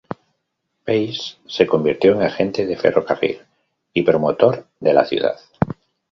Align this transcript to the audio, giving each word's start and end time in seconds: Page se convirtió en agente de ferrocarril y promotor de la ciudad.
Page 0.83 1.37
se 1.45 1.67
convirtió 1.67 2.13
en 2.13 2.23
agente 2.23 2.65
de 2.65 2.75
ferrocarril 2.75 3.39
y 3.93 4.01
promotor 4.01 4.65
de 4.79 4.93
la 4.95 5.05
ciudad. 5.05 5.37